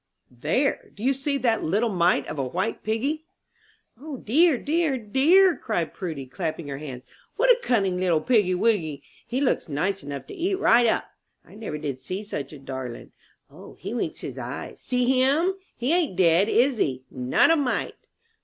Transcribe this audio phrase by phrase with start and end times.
[0.31, 3.27] There, do you see that little mite of a white piggy?"
[3.99, 7.03] "O, dear, dear, dear!" cried Prudy, clapping her hands,
[7.35, 9.03] "what a cunning little piggy wiggy!
[9.27, 11.03] He looks nice enough to eat right up!
[11.45, 13.11] I never did see such a darling!
[13.51, 15.53] O, he winks his eyes see him!
[15.77, 17.03] He ain't dead, is he?
[17.11, 17.93] Not a mite?"